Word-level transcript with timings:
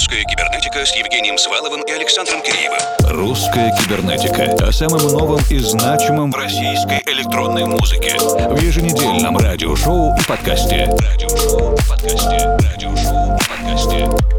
«Русская 0.00 0.24
кибернетика» 0.24 0.86
с 0.86 0.96
Евгением 0.96 1.36
Сваловым 1.36 1.82
и 1.82 1.90
Александром 1.90 2.40
Киреевым. 2.40 2.78
«Русская 3.10 3.70
кибернетика» 3.76 4.66
о 4.66 4.72
самом 4.72 5.02
новом 5.08 5.40
и 5.50 5.58
значимом 5.58 6.32
российской 6.32 7.02
электронной 7.04 7.66
музыке. 7.66 8.16
В 8.18 8.58
еженедельном 8.62 9.36
радиошоу 9.36 10.16
и 10.16 10.22
подкасте. 10.26 10.86
Радиошоу 10.86 11.74
и 11.74 11.86
подкасте. 11.86 12.58
Радиошоу 12.72 13.36
и 13.36 13.46
подкасте. 13.46 14.29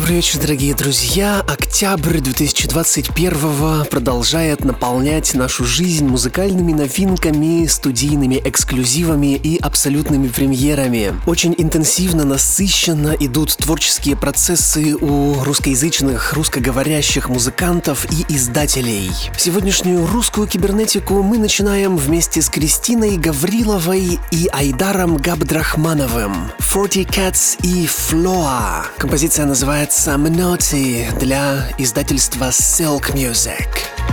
Добрый 0.00 0.16
вечер, 0.16 0.40
дорогие 0.40 0.74
друзья. 0.74 1.44
Октябрь 1.46 2.20
2021 2.20 3.84
продолжает 3.84 4.64
наполнять 4.64 5.34
нашу 5.34 5.66
жизнь 5.66 6.06
музыкальными 6.06 6.72
новинками, 6.72 7.66
студийными 7.66 8.40
эксклюзивами 8.42 9.34
и 9.34 9.58
абсолютными 9.58 10.28
премьерами. 10.28 11.14
Очень 11.26 11.54
интенсивно, 11.58 12.24
насыщенно 12.24 13.14
идут 13.20 13.54
творческие 13.58 14.16
процессы 14.16 14.94
у 14.94 15.44
русскоязычных, 15.44 16.32
русскоговорящих 16.32 17.28
музыкантов 17.28 18.06
и 18.10 18.24
издателей. 18.34 19.10
Сегодняшнюю 19.36 20.06
русскую 20.06 20.46
кибернетику 20.46 21.22
мы 21.22 21.36
начинаем 21.36 21.98
вместе 21.98 22.40
с 22.40 22.48
Кристиной 22.48 23.18
Гавриловой 23.18 24.18
и 24.30 24.48
Айдаром 24.50 25.18
Габдрахмановым. 25.18 26.50
40 26.58 26.90
Cats 27.10 27.58
и 27.62 27.86
Floa. 27.86 28.86
Композиция 28.96 29.44
называется 29.44 29.90
«Mnoti» 30.06 31.06
для 31.18 31.68
издательства 31.76 32.48
Silk 32.48 33.12
Music. 33.14 34.09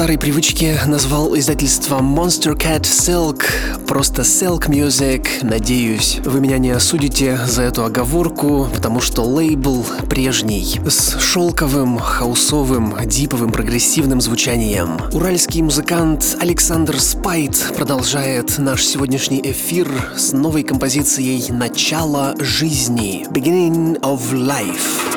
Старой 0.00 0.16
привычке 0.16 0.80
назвал 0.86 1.36
издательство 1.36 1.98
Monster 1.98 2.56
Cat 2.56 2.84
Silk 2.84 3.44
просто 3.86 4.22
Silk 4.22 4.66
Music. 4.66 5.26
Надеюсь, 5.42 6.20
вы 6.24 6.40
меня 6.40 6.56
не 6.56 6.70
осудите 6.70 7.38
за 7.46 7.64
эту 7.64 7.84
оговорку, 7.84 8.66
потому 8.72 9.02
что 9.02 9.20
лейбл 9.20 9.84
прежний, 10.08 10.80
с 10.88 11.20
шелковым, 11.20 11.98
хаусовым, 11.98 12.96
диповым, 13.04 13.52
прогрессивным 13.52 14.22
звучанием. 14.22 14.98
Уральский 15.12 15.60
музыкант 15.60 16.34
Александр 16.40 16.98
Спайт 16.98 17.74
продолжает 17.76 18.56
наш 18.56 18.82
сегодняшний 18.82 19.42
эфир 19.44 19.86
с 20.16 20.32
новой 20.32 20.62
композицией 20.62 21.52
«Начало 21.52 22.34
жизни» 22.38 23.26
Beginning 23.30 24.00
of 24.00 24.32
Life. 24.32 25.09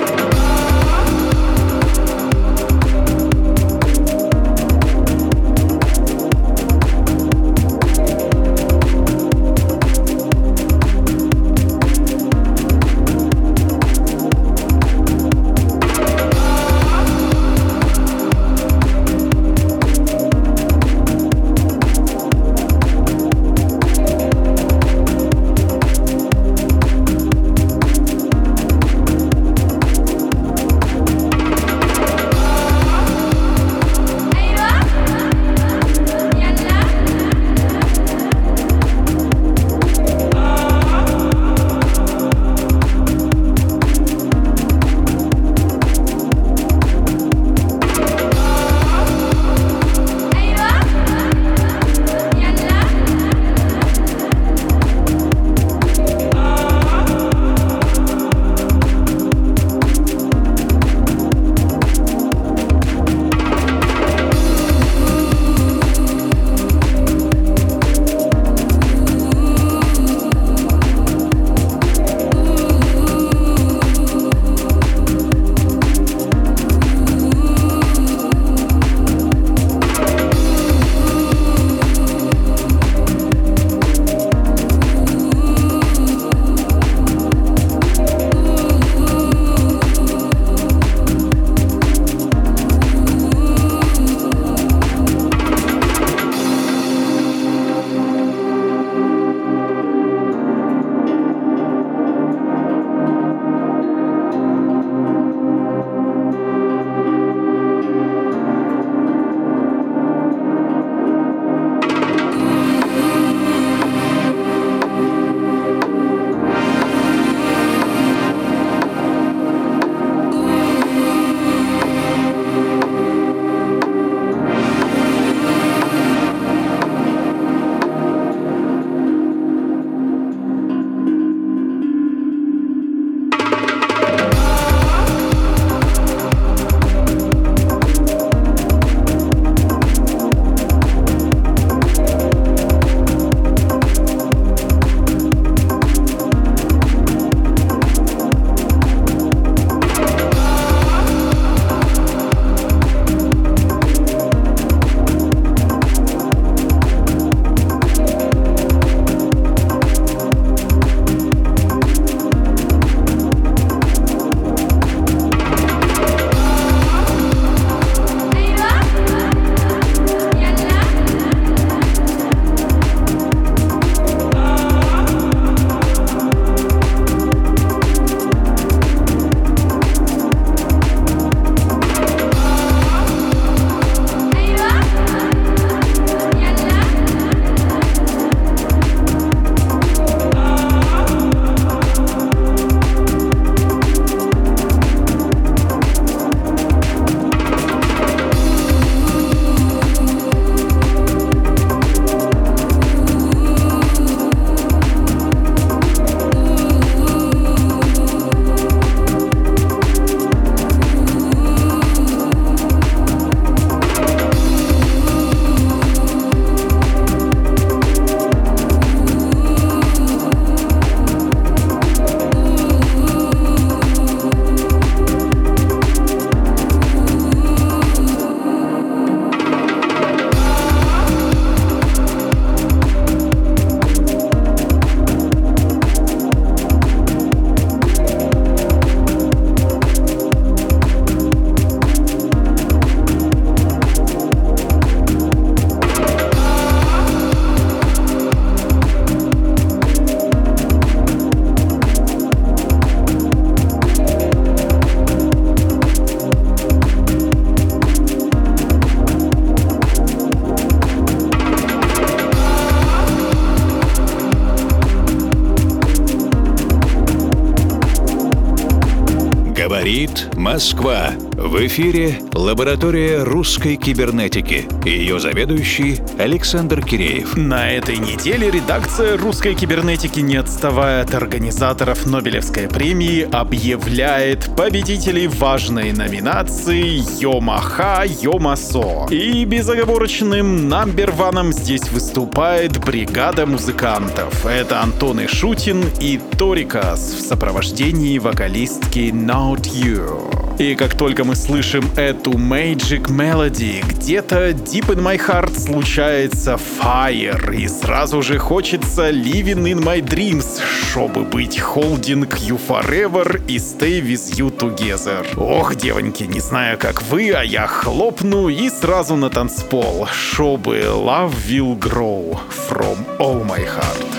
Москва. 270.53 271.09
В 271.35 271.65
эфире 271.65 272.19
лаборатория 272.35 273.23
русской 273.23 273.75
кибернетики. 273.75 274.67
Ее 274.85 275.19
заведующий 275.19 275.99
Александр 276.19 276.85
Киреев. 276.85 277.35
На 277.35 277.71
этой 277.71 277.97
неделе 277.97 278.51
редакция 278.51 279.17
русской 279.17 279.55
кибернетики, 279.55 280.19
не 280.19 280.35
отставая 280.35 281.01
от 281.01 281.15
организаторов 281.15 282.05
Нобелевской 282.05 282.67
премии, 282.67 283.27
объявляет 283.31 284.55
победителей 284.55 285.27
важной 285.27 285.91
номинации 285.91 287.01
Йомаха 287.19 288.03
Йомасо. 288.21 289.07
И 289.09 289.45
безоговорочным 289.45 290.69
намберваном 290.69 291.51
здесь 291.51 291.89
выступает 291.89 292.77
бригада 292.77 293.47
музыкантов. 293.47 294.45
Это 294.45 294.81
Антон 294.81 295.25
Ишутин 295.25 295.83
и 295.99 296.19
Торикас 296.37 297.15
в 297.15 297.21
сопровождении 297.21 298.19
вокалистки 298.19 299.11
Not 299.11 299.63
You. 299.63 300.32
И 300.59 300.75
как 300.75 300.93
только 300.95 301.23
мы 301.23 301.35
слышим 301.35 301.83
эту 301.95 302.31
Magic 302.33 303.07
Melody, 303.07 303.83
где-то 303.87 304.51
Deep 304.51 304.85
in 304.93 305.01
My 305.01 305.17
Heart 305.17 305.59
случается 305.59 306.59
Fire, 306.79 307.55
и 307.55 307.67
сразу 307.67 308.21
же 308.21 308.37
хочется 308.37 309.09
Living 309.09 309.63
in 309.63 309.83
My 309.83 309.99
Dreams, 309.99 310.61
чтобы 310.91 311.23
быть 311.23 311.57
Holding 311.57 312.29
You 312.47 312.59
Forever 312.67 313.41
и 313.47 313.57
Stay 313.57 313.99
With 314.01 314.37
You 314.37 314.55
Together. 314.55 315.25
Ох, 315.37 315.75
девоньки, 315.75 316.23
не 316.23 316.39
знаю 316.39 316.77
как 316.77 317.01
вы, 317.01 317.31
а 317.31 317.43
я 317.43 317.65
хлопну 317.65 318.47
и 318.47 318.69
сразу 318.69 319.15
на 319.15 319.31
танцпол, 319.31 320.07
чтобы 320.07 320.77
Love 320.77 321.33
Will 321.47 321.79
Grow 321.79 322.37
From 322.69 322.97
All 323.17 323.43
My 323.43 323.65
Heart. 323.65 324.12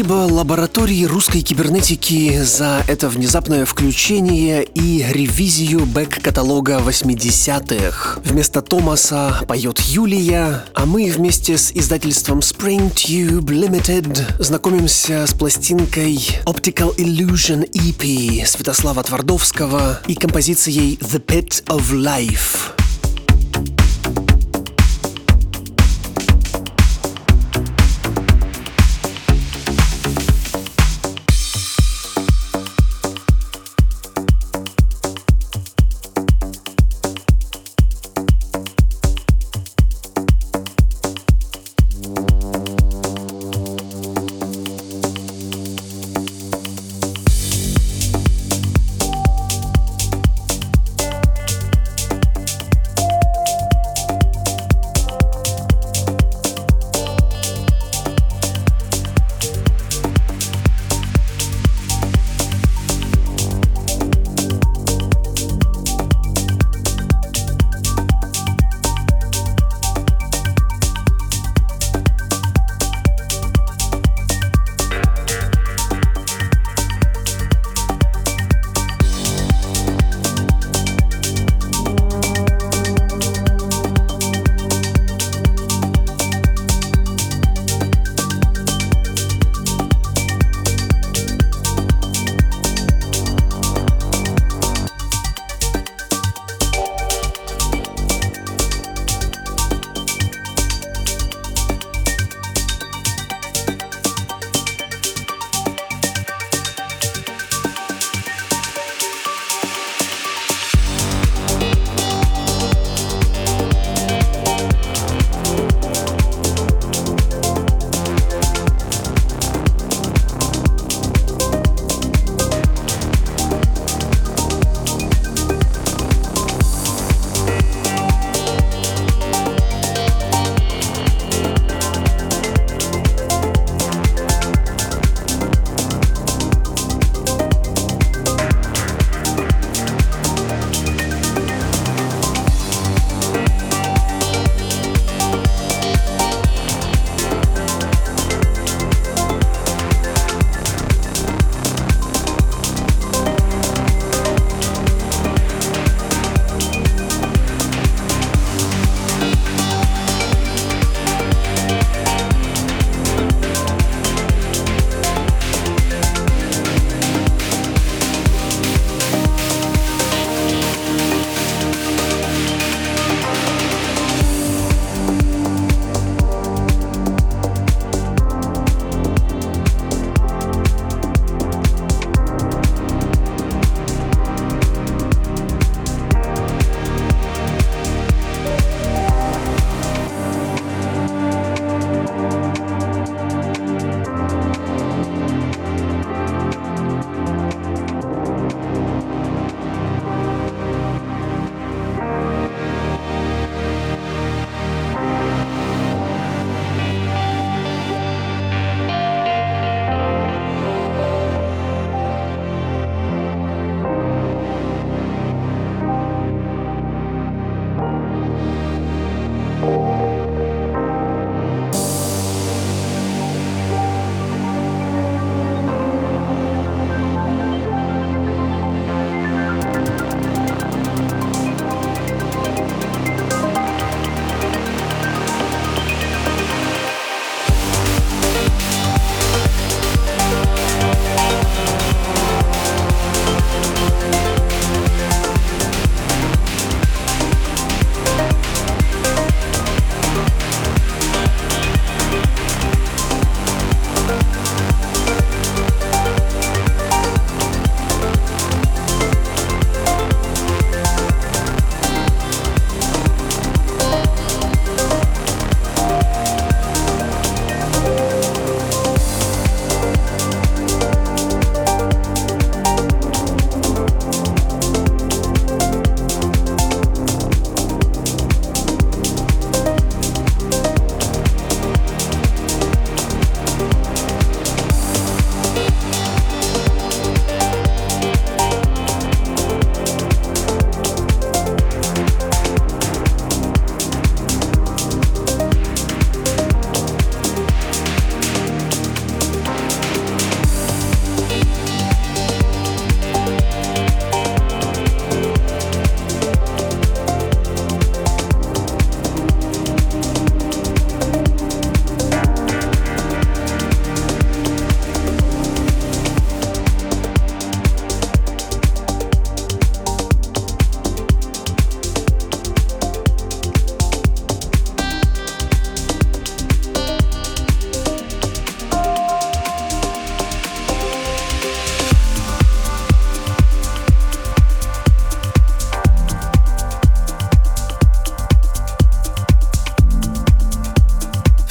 Спасибо 0.00 0.32
лаборатории 0.32 1.04
русской 1.04 1.42
кибернетики 1.42 2.42
за 2.42 2.82
это 2.88 3.10
внезапное 3.10 3.66
включение 3.66 4.64
и 4.64 5.04
ревизию 5.06 5.84
бэк-каталога 5.84 6.78
80-х. 6.78 8.20
Вместо 8.24 8.62
Томаса 8.62 9.42
поет 9.46 9.78
Юлия, 9.80 10.64
а 10.72 10.86
мы 10.86 11.10
вместе 11.10 11.58
с 11.58 11.70
издательством 11.72 12.38
Spring 12.38 12.90
Tube 12.94 13.44
Limited 13.44 14.42
знакомимся 14.42 15.26
с 15.26 15.34
пластинкой 15.34 16.16
Optical 16.46 16.96
Illusion 16.96 17.70
EP 17.70 18.46
Святослава 18.46 19.02
Твардовского 19.02 20.00
и 20.06 20.14
композицией 20.14 20.98
The 21.02 21.22
Pit 21.22 21.62
of 21.66 21.92
Life. 21.92 22.79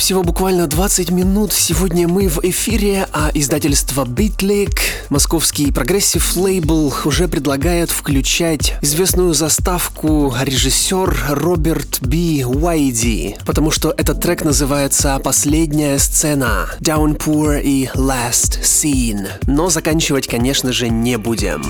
Всего 0.09 0.23
буквально 0.23 0.65
20 0.65 1.11
минут. 1.11 1.53
Сегодня 1.53 2.07
мы 2.07 2.29
в 2.29 2.39
эфире, 2.41 3.07
а 3.13 3.29
издательство 3.31 4.05
Beatlik, 4.05 4.79
московский 5.09 5.71
progressive 5.71 6.35
лейбл, 6.35 6.91
уже 7.05 7.27
предлагает 7.27 7.91
включать 7.91 8.73
известную 8.81 9.35
заставку 9.35 10.33
режиссер 10.41 11.25
Роберт 11.29 11.99
Би 12.01 12.43
Уайди, 12.43 13.35
потому 13.45 13.69
что 13.69 13.93
этот 13.95 14.19
трек 14.19 14.43
называется 14.43 15.21
«Последняя 15.23 15.99
сцена» 15.99 16.67
Downpour 16.79 17.61
и 17.61 17.85
Last 17.93 18.63
Scene. 18.63 19.27
Но 19.45 19.69
заканчивать, 19.69 20.27
конечно 20.27 20.73
же, 20.73 20.89
не 20.89 21.19
будем. 21.19 21.61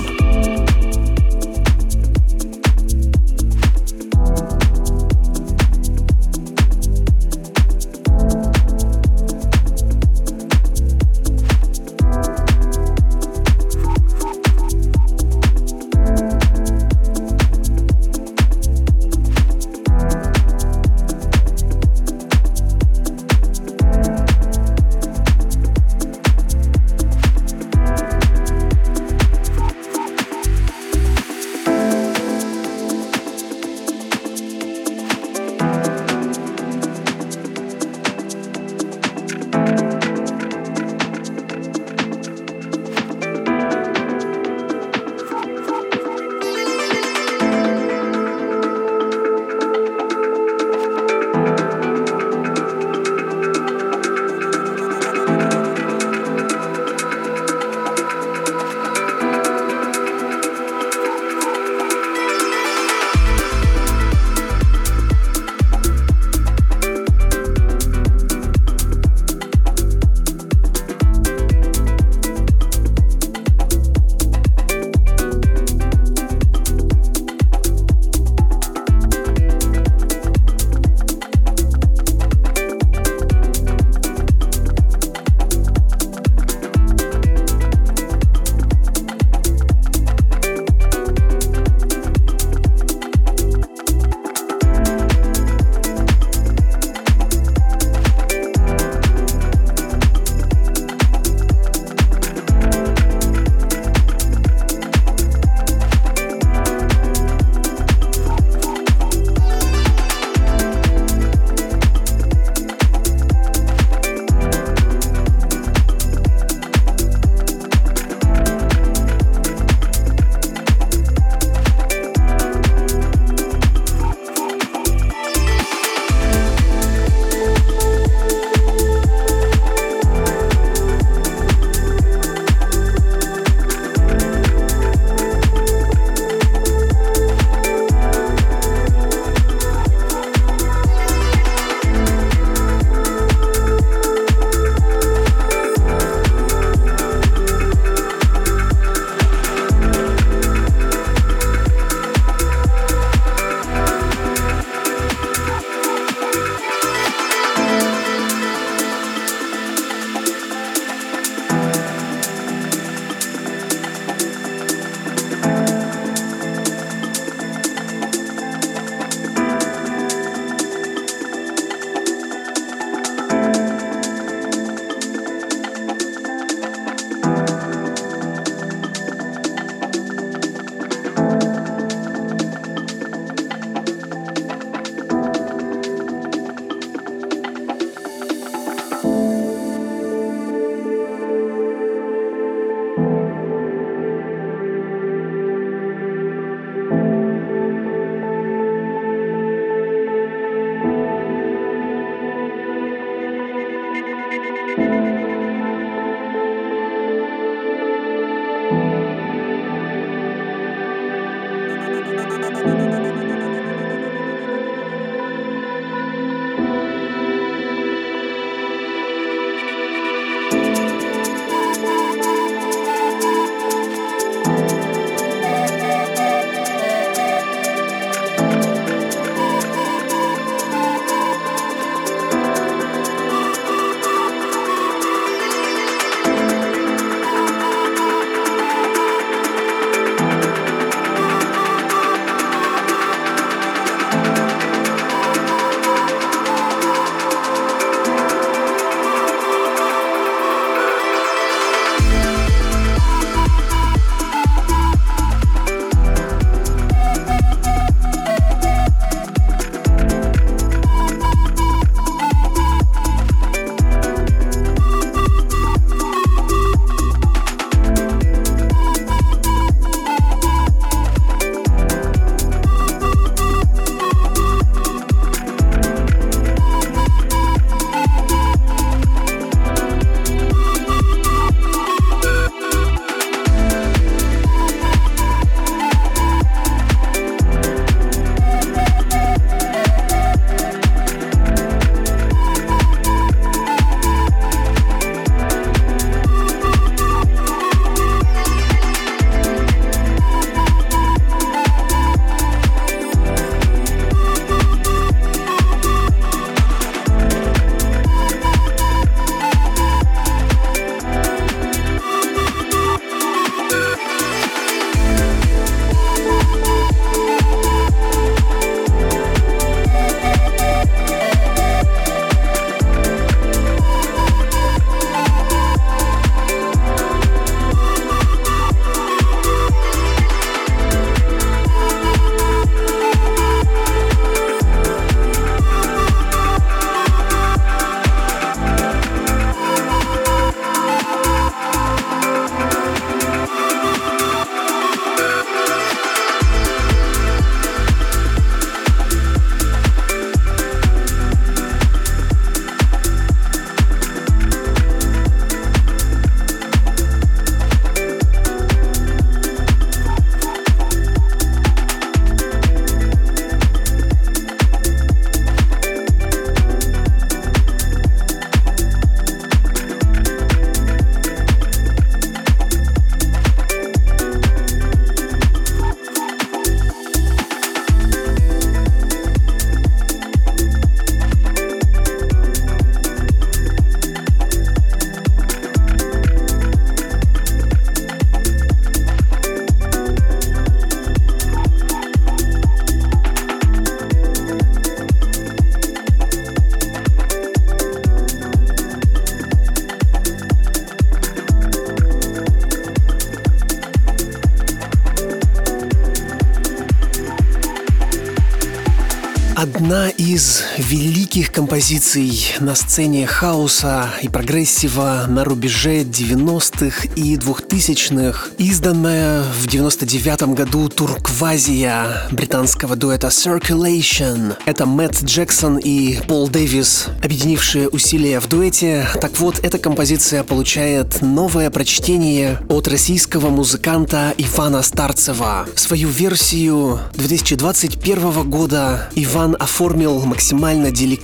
Великих 411.30 411.52
композиций 411.52 412.56
на 412.58 412.74
сцене 412.74 413.24
хаоса 413.24 414.08
и 414.20 414.28
прогрессива 414.28 415.26
на 415.28 415.44
рубеже 415.44 416.02
90-х 416.02 417.06
и 417.14 417.36
2000-х, 417.36 418.48
изданная 418.58 419.44
в 419.44 419.68
99 419.68 420.54
году 420.54 420.88
Турквазия 420.88 422.26
британского 422.32 422.96
дуэта 422.96 423.28
Circulation. 423.28 424.56
Это 424.66 424.86
Мэтт 424.86 425.22
Джексон 425.22 425.78
и 425.78 426.18
Пол 426.26 426.48
Дэвис, 426.48 427.06
объединившие 427.22 427.88
усилия 427.88 428.40
в 428.40 428.48
дуэте. 428.48 429.06
Так 429.20 429.38
вот, 429.38 429.60
эта 429.60 429.78
композиция 429.78 430.42
получает 430.42 431.22
новое 431.22 431.70
прочтение 431.70 432.58
от 432.68 432.88
российского 432.88 433.50
музыканта 433.50 434.34
Ивана 434.36 434.82
Старцева. 434.82 435.68
Свою 435.76 436.08
версию 436.08 436.98
2021 437.14 438.50
года 438.50 439.08
Иван 439.14 439.56
оформил 439.60 440.24
максимально 440.24 440.90
деликатно, 440.90 441.20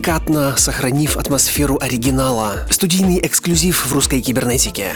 сохранив 0.57 1.17
атмосферу 1.17 1.79
оригинала. 1.81 2.65
Студийный 2.71 3.19
эксклюзив 3.27 3.87
в 3.87 3.93
русской 3.93 4.21
кибернетике. 4.21 4.95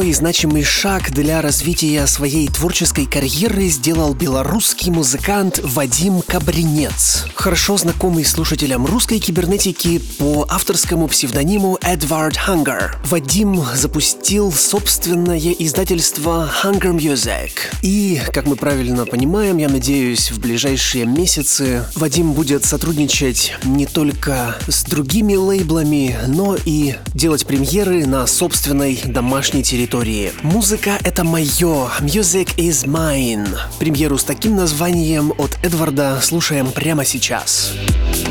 Большой 0.00 0.12
и 0.12 0.14
значимый 0.14 0.62
шаг 0.62 1.10
для 1.10 1.42
развития 1.42 2.06
своей 2.06 2.48
творческой 2.48 3.04
карьеры 3.04 3.68
сделал 3.68 4.14
белорусский 4.14 4.90
музыкант 4.90 5.60
Вадим 5.62 6.22
Кабринец, 6.22 7.26
хорошо 7.40 7.78
знакомый 7.78 8.26
слушателям 8.26 8.84
русской 8.84 9.18
кибернетики 9.18 10.02
по 10.18 10.44
авторскому 10.50 11.08
псевдониму 11.08 11.78
Эдвард 11.80 12.36
Хангер. 12.36 12.98
Вадим 13.06 13.64
запустил 13.74 14.52
собственное 14.52 15.38
издательство 15.38 16.52
Hunger 16.62 16.94
Music. 16.94 17.52
И, 17.80 18.20
как 18.34 18.44
мы 18.46 18.56
правильно 18.56 19.06
понимаем, 19.06 19.56
я 19.56 19.70
надеюсь, 19.70 20.30
в 20.30 20.38
ближайшие 20.38 21.06
месяцы 21.06 21.86
Вадим 21.94 22.34
будет 22.34 22.66
сотрудничать 22.66 23.54
не 23.64 23.86
только 23.86 24.56
с 24.68 24.84
другими 24.84 25.34
лейблами, 25.34 26.18
но 26.28 26.58
и 26.66 26.96
делать 27.14 27.46
премьеры 27.46 28.04
на 28.04 28.26
собственной 28.26 29.00
домашней 29.06 29.62
территории. 29.62 30.32
Музыка— 30.42 30.98
это 31.04 31.24
мое, 31.24 31.88
Music 32.00 32.54
is 32.56 32.84
mine. 32.84 33.48
Премьеру 33.78 34.18
с 34.18 34.24
таким 34.24 34.56
названием 34.56 35.32
от 35.38 35.58
Эдварда 35.62 36.20
слушаем 36.22 36.70
прямо 36.70 37.06
сейчас. 37.06 37.29
Говорит 37.29 38.28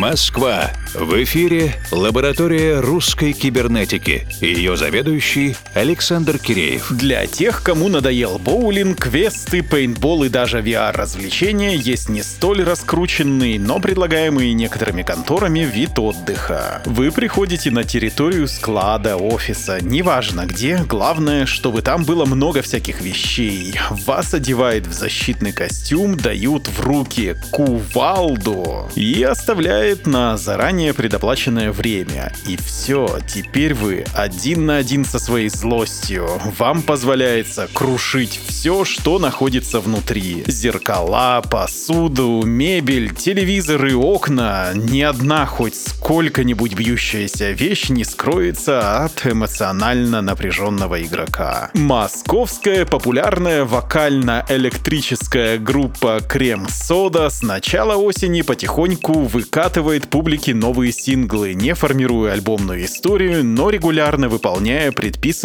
Москва. 0.00 0.70
В 0.94 1.22
эфире 1.24 1.74
лаборатория 1.92 2.80
русской 2.80 3.34
кибернетики. 3.34 4.26
Ее 4.40 4.78
заведующий 4.78 5.56
Александр 5.80 6.38
Киреев. 6.38 6.92
Для 6.92 7.26
тех, 7.26 7.62
кому 7.62 7.88
надоел 7.88 8.38
боулинг, 8.38 9.00
квесты, 9.00 9.62
пейнтбол 9.62 10.24
и 10.24 10.28
даже 10.28 10.58
VR-развлечения, 10.60 11.74
есть 11.74 12.10
не 12.10 12.22
столь 12.22 12.64
раскрученный, 12.64 13.56
но 13.56 13.80
предлагаемый 13.80 14.52
некоторыми 14.52 15.00
конторами 15.00 15.60
вид 15.60 15.98
отдыха. 15.98 16.82
Вы 16.84 17.10
приходите 17.10 17.70
на 17.70 17.84
территорию 17.84 18.46
склада, 18.46 19.16
офиса, 19.16 19.78
неважно 19.80 20.44
где, 20.44 20.84
главное, 20.86 21.46
чтобы 21.46 21.80
там 21.80 22.04
было 22.04 22.26
много 22.26 22.60
всяких 22.60 23.00
вещей. 23.00 23.74
Вас 24.06 24.34
одевают 24.34 24.86
в 24.86 24.92
защитный 24.92 25.52
костюм, 25.52 26.14
дают 26.14 26.68
в 26.68 26.80
руки 26.82 27.36
кувалду 27.52 28.90
и 28.94 29.22
оставляет 29.22 30.06
на 30.06 30.36
заранее 30.36 30.92
предоплаченное 30.92 31.72
время. 31.72 32.34
И 32.46 32.58
все, 32.58 33.18
теперь 33.26 33.72
вы 33.72 34.04
один 34.12 34.66
на 34.66 34.76
один 34.76 35.06
со 35.06 35.18
своей 35.18 35.48
злостью. 35.70 36.28
Вам 36.58 36.82
позволяется 36.82 37.68
крушить 37.72 38.40
все, 38.44 38.84
что 38.84 39.20
находится 39.20 39.78
внутри. 39.78 40.42
Зеркала, 40.48 41.42
посуду, 41.48 42.42
мебель, 42.44 43.14
телевизоры, 43.14 43.94
окна. 43.94 44.70
Ни 44.74 45.02
одна 45.02 45.46
хоть 45.46 45.76
сколько-нибудь 45.76 46.74
бьющаяся 46.74 47.52
вещь 47.52 47.88
не 47.88 48.02
скроется 48.02 49.04
от 49.04 49.24
эмоционально 49.24 50.22
напряженного 50.22 51.00
игрока. 51.02 51.70
Московская 51.74 52.84
популярная 52.84 53.64
вокально-электрическая 53.64 55.58
группа 55.58 56.20
Крем 56.28 56.66
Сода 56.68 57.30
с 57.30 57.42
начала 57.42 57.94
осени 57.94 58.42
потихоньку 58.42 59.12
выкатывает 59.20 60.08
публике 60.08 60.52
новые 60.52 60.90
синглы, 60.90 61.54
не 61.54 61.74
формируя 61.74 62.32
альбомную 62.32 62.84
историю, 62.84 63.44
но 63.44 63.70
регулярно 63.70 64.28
выполняя 64.28 64.90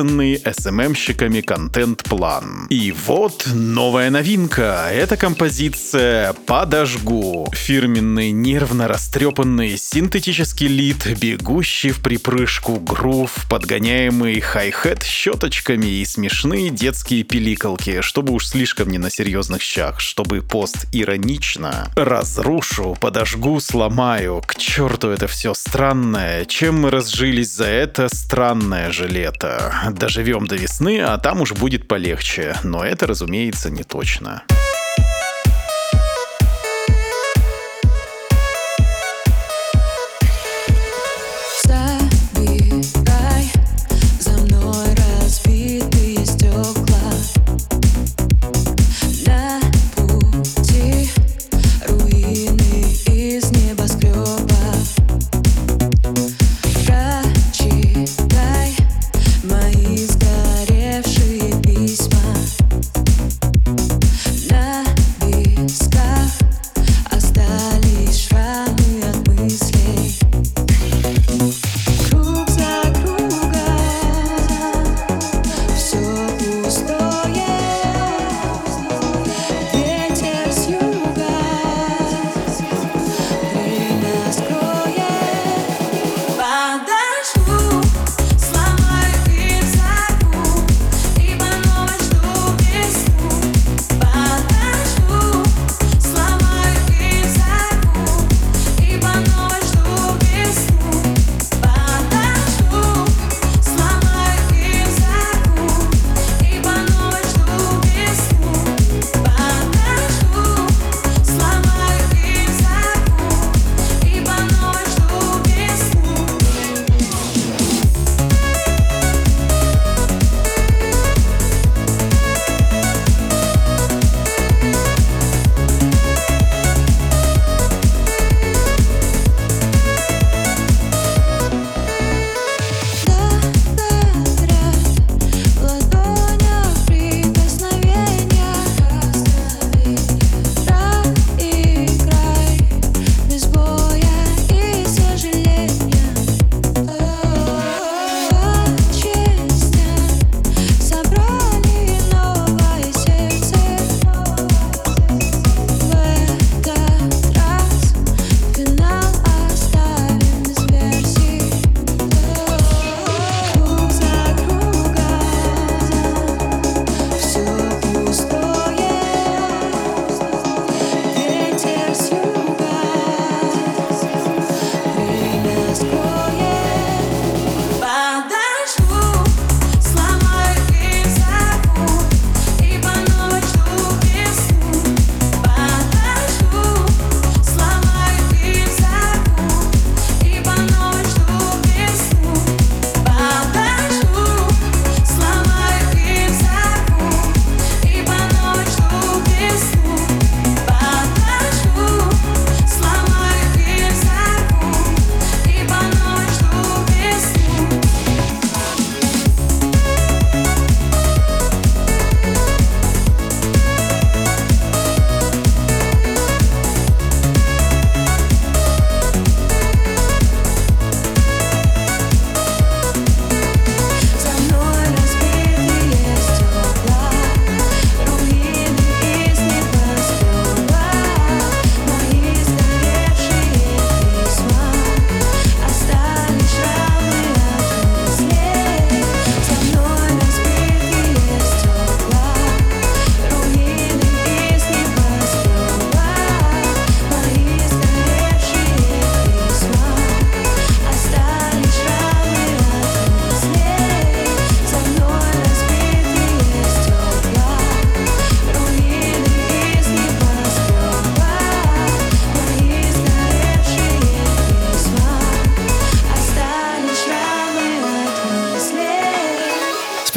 предписанный 0.06 0.36
SMM-щиками 0.36 1.42
контент-план. 1.42 2.68
И 2.70 2.94
вот 3.06 3.48
новая 3.54 4.10
новинка. 4.10 4.90
Это 4.92 5.18
композиция 5.18 6.34
«Подожгу». 6.34 7.48
Фирменный 7.54 8.32
нервно 8.32 8.88
растрепанный 8.88 9.78
синтетический 9.78 10.68
лид, 10.68 11.08
бегущий 11.20 11.92
в 11.92 12.02
припрыжку 12.02 12.80
грув, 12.80 13.32
подгоняемый 13.50 14.40
хай-хет 14.40 15.04
щеточками 15.04 15.88
и 15.88 16.06
смешные 16.06 16.70
детские 16.70 17.24
пиликалки, 17.24 18.02
чтобы 18.02 18.34
уж 18.34 18.48
слишком 18.48 18.90
не 18.90 18.98
на 18.98 19.10
серьезных 19.10 19.62
щах, 19.62 20.00
чтобы 20.00 20.42
пост 20.42 20.86
иронично. 20.92 21.90
Разрушу, 21.96 22.96
подожгу, 23.00 23.60
сломаю. 23.60 24.42
К 24.46 24.56
черту 24.56 25.10
это 25.10 25.28
все 25.28 25.54
странное. 25.54 26.46
Чем 26.46 26.82
мы 26.82 26.92
разжились 26.92 27.52
за 27.52 27.66
это 27.66 28.08
странное 28.14 28.92
же 28.92 29.08
лето? 29.08 29.74
Доживем 29.96 30.46
до 30.46 30.58
весны, 30.58 31.00
а 31.00 31.18
там 31.18 31.40
уж 31.40 31.54
будет 31.54 31.88
полегче. 31.88 32.58
Но 32.64 32.84
это, 32.84 33.08
разумеется, 33.08 33.70
не 33.70 33.84
точно. 33.84 34.44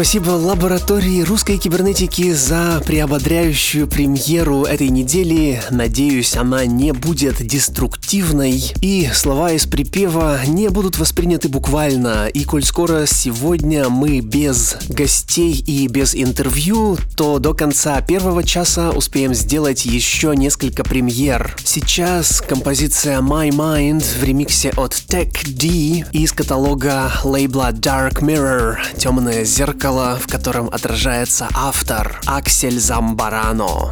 Спасибо 0.09 0.31
лаборатории 0.31 1.21
русской 1.21 1.59
кибернетики 1.59 2.33
за 2.33 2.83
приободряющую 2.87 3.87
премьеру 3.87 4.63
этой 4.65 4.89
недели. 4.89 5.61
Надеюсь, 5.69 6.35
она 6.35 6.65
не 6.65 6.95
будет 6.95 7.47
деструктивной 7.47 8.73
и 8.81 9.11
слова 9.13 9.53
из 9.53 9.67
припева 9.67 10.41
не 10.47 10.69
будут 10.69 10.97
восприняты 10.97 11.51
буквально. 11.51 12.29
И 12.29 12.45
коль 12.45 12.65
скоро 12.65 13.05
сегодня 13.05 13.91
мы 13.91 14.21
без 14.21 14.77
гостей 14.89 15.63
и 15.67 15.87
без 15.89 16.15
интервью, 16.15 16.97
то 17.15 17.39
до 17.39 17.53
конца 17.53 18.01
первого 18.01 18.45
часа 18.45 18.93
успеем 18.93 19.35
сделать 19.35 19.85
еще 19.85 20.35
несколько 20.35 20.85
премьер. 20.85 21.55
Сейчас 21.63 22.41
композиция 22.41 23.21
My 23.21 23.51
Mind 23.51 24.03
в 24.19 24.25
ремиксе 24.25 24.71
от 24.71 24.95
Tech 24.95 25.35
D 25.47 26.07
из 26.13 26.33
каталога 26.33 27.13
лейбла 27.25 27.73
Dark 27.73 28.23
Mirror 28.23 28.77
«Темное 28.97 29.45
зеркало», 29.45 29.98
в 29.99 30.27
котором 30.29 30.69
отражается 30.69 31.49
автор 31.55 32.21
Аксель 32.27 32.79
Замбарано. 32.79 33.91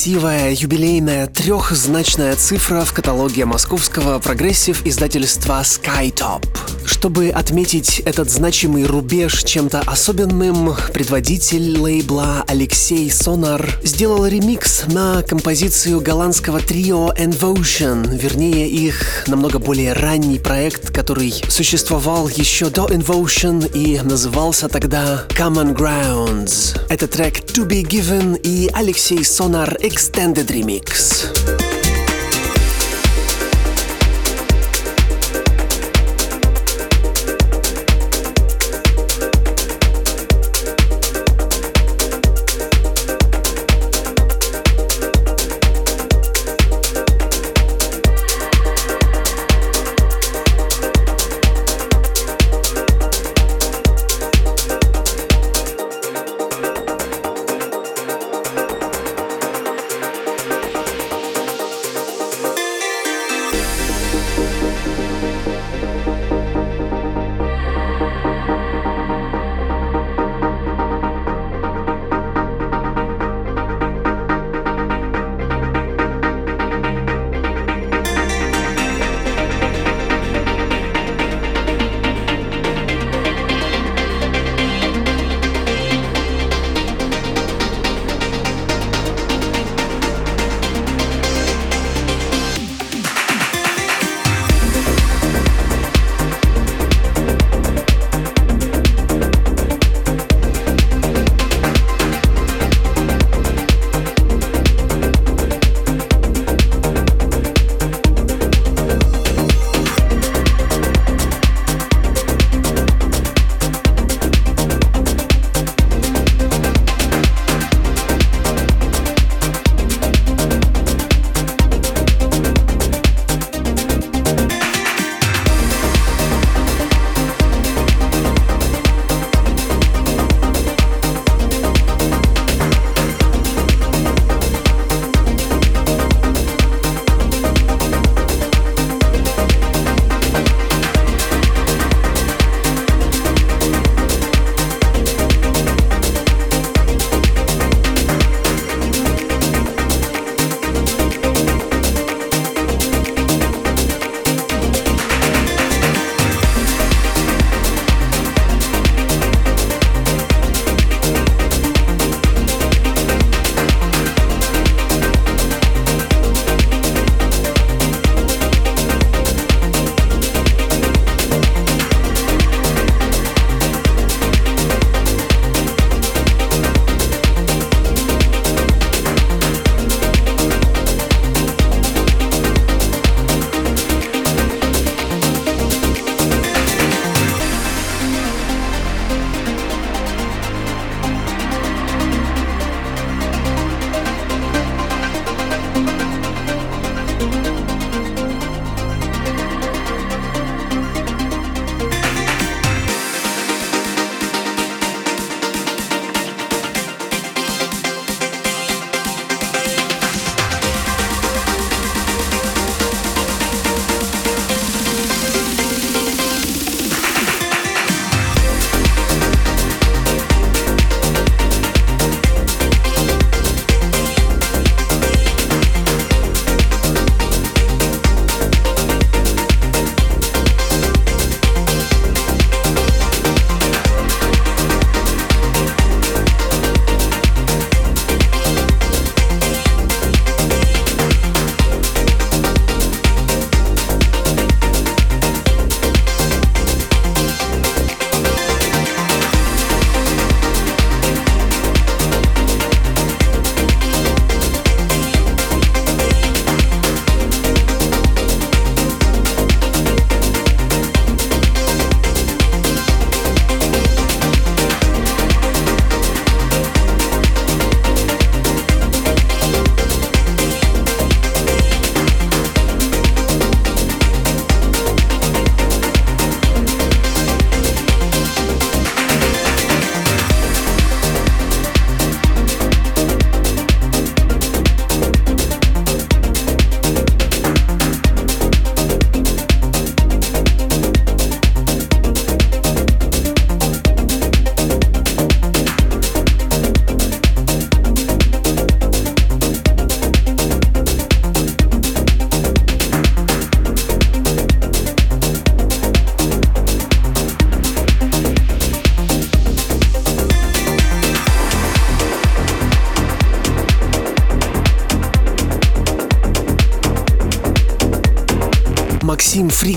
Красивая 0.00 0.52
юбилейная 0.54 1.26
трехзначная 1.26 2.34
цифра 2.34 2.86
в 2.86 2.92
каталоге 2.94 3.44
московского 3.44 4.18
прогрессив 4.18 4.86
издательства 4.86 5.60
Skytop. 5.60 6.69
Чтобы 6.90 7.30
отметить 7.30 8.00
этот 8.00 8.28
значимый 8.30 8.84
рубеж 8.84 9.44
чем-то 9.44 9.80
особенным, 9.86 10.74
предводитель 10.92 11.78
лейбла 11.78 12.44
Алексей 12.48 13.08
Сонар 13.10 13.78
сделал 13.84 14.26
ремикс 14.26 14.82
на 14.88 15.22
композицию 15.22 16.00
голландского 16.00 16.58
трио 16.60 17.12
Envotion, 17.12 18.18
вернее 18.18 18.68
их 18.68 19.24
намного 19.28 19.60
более 19.60 19.92
ранний 19.92 20.40
проект, 20.40 20.90
который 20.90 21.32
существовал 21.48 22.28
еще 22.28 22.70
до 22.70 22.86
Envotion 22.88 23.70
и 23.72 24.00
назывался 24.00 24.68
тогда 24.68 25.24
Common 25.28 25.74
Grounds. 25.74 26.76
Это 26.90 27.06
трек 27.06 27.36
To 27.52 27.66
Be 27.66 27.82
Given 27.82 28.38
и 28.42 28.68
Алексей 28.74 29.24
Сонар 29.24 29.76
Extended 29.80 30.48
Remix. 30.48 31.59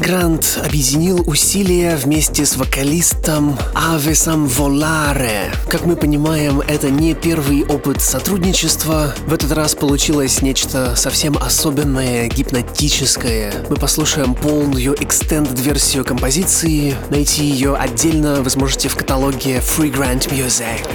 Фригрант 0.03 0.59
объединил 0.61 1.23
усилия 1.29 1.95
вместе 1.95 2.45
с 2.45 2.57
вокалистом 2.57 3.57
Авесом 3.73 4.47
Воларе. 4.47 5.49
Как 5.69 5.85
мы 5.85 5.95
понимаем, 5.95 6.59
это 6.59 6.89
не 6.89 7.13
первый 7.13 7.63
опыт 7.63 8.01
сотрудничества. 8.01 9.15
В 9.25 9.33
этот 9.33 9.53
раз 9.53 9.75
получилось 9.75 10.41
нечто 10.41 10.97
совсем 10.97 11.37
особенное, 11.37 12.27
гипнотическое. 12.27 13.53
Мы 13.69 13.77
послушаем 13.77 14.35
полную 14.35 14.93
extended-версию 14.95 16.03
композиции. 16.03 16.97
Найти 17.09 17.45
ее 17.45 17.77
отдельно 17.77 18.41
вы 18.41 18.49
сможете 18.49 18.89
в 18.89 18.97
каталоге 18.97 19.59
Freegrant 19.59 20.29
Music. 20.31 20.85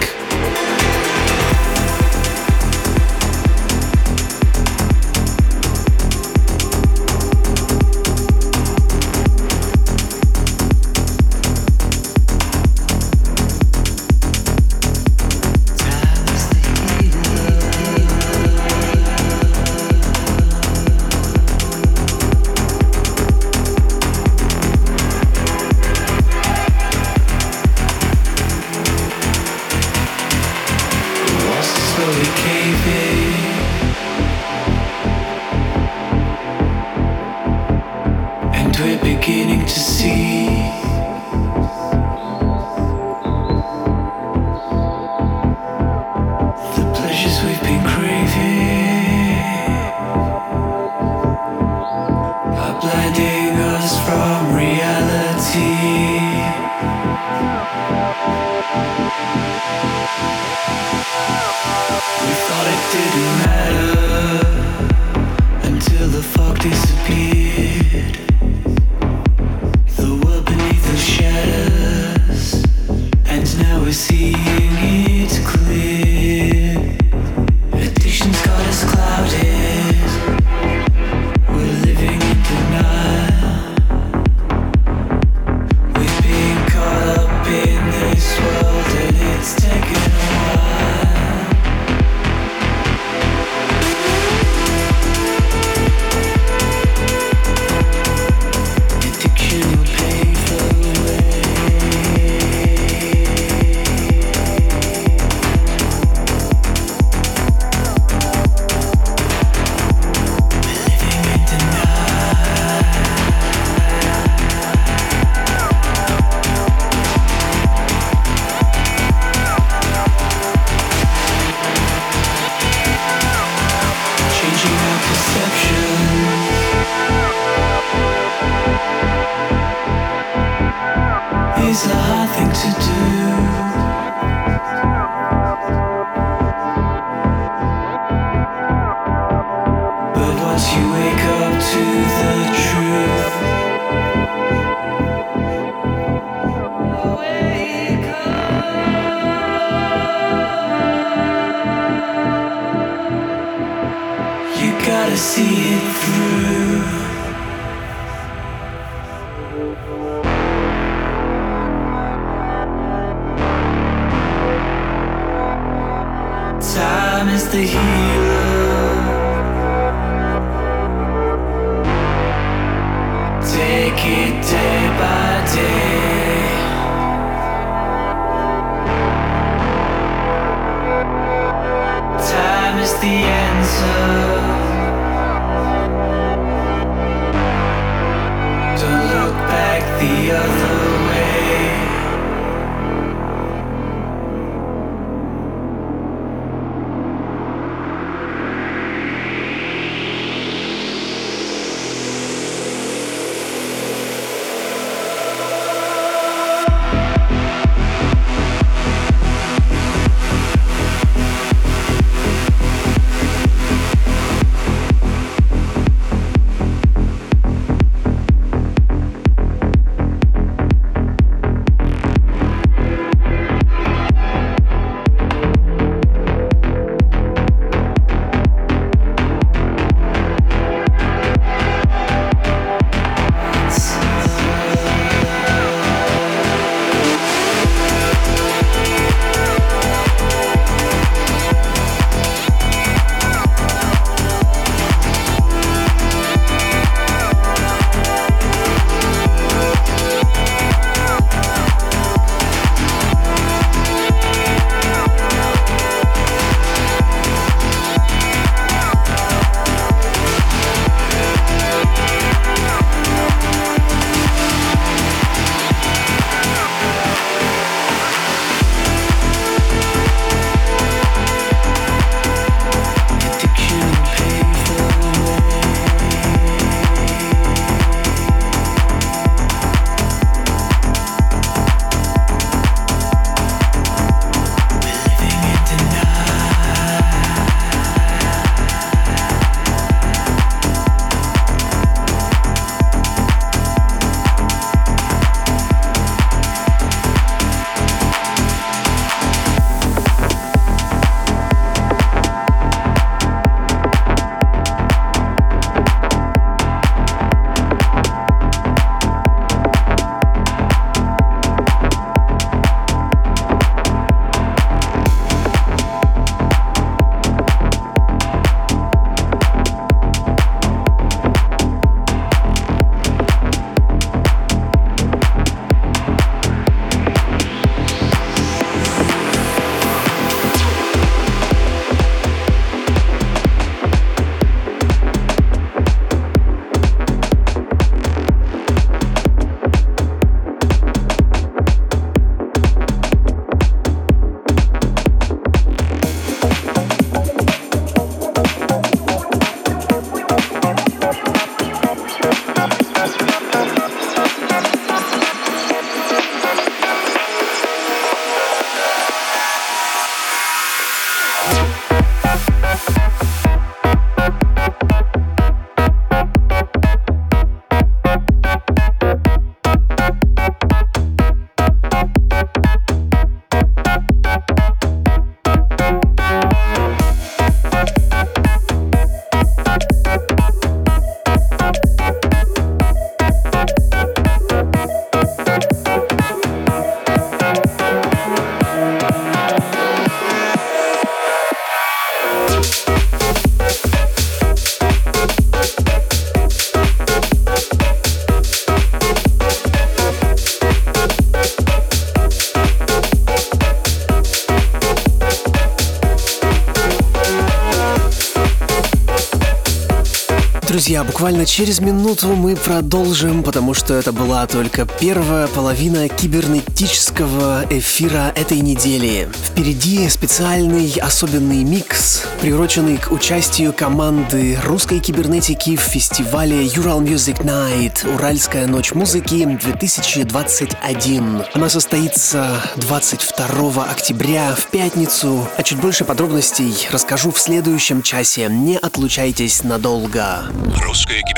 Буквально 411.19 411.47
через 411.47 411.81
минуту 411.81 412.29
мы 412.29 412.55
продолжим, 412.55 413.43
потому 413.43 413.75
что 413.75 413.95
это 413.95 414.13
была 414.13 414.47
только 414.47 414.87
первая 415.01 415.49
половина 415.49 416.09
кибернетического 416.09 417.65
эфира 417.71 418.33
этой 418.37 418.61
недели. 418.61 419.29
Впереди 419.45 420.09
специальный 420.09 420.93
особенный 421.03 421.65
микс, 421.65 422.23
приуроченный 422.39 422.99
к 422.99 423.11
участию 423.11 423.73
команды 423.73 424.59
русской 424.65 425.01
кибернетики 425.01 425.77
в 425.77 425.81
фестивале 425.81 426.65
Ural 426.67 427.01
Music 427.03 427.43
Night 427.45 428.09
Уральская 428.15 428.67
ночь 428.67 428.93
музыки 428.93 429.45
2021. 429.45 431.43
Она 431.55 431.69
состоится 431.69 432.63
22 432.77 433.85
октября 433.85 434.55
в 434.55 434.67
пятницу, 434.67 435.49
а 435.57 435.63
чуть 435.63 435.81
больше 435.81 436.05
подробностей 436.05 436.89
расскажу 436.91 437.31
в 437.33 437.39
следующем 437.39 438.03
часе. 438.03 438.49
Не 438.49 438.77
отлучайтесь 438.77 439.65
надолго. 439.65 440.45
Русская 440.83 441.21
кибернетика 441.23 441.38